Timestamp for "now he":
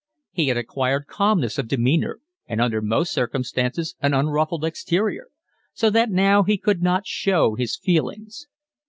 6.09-6.57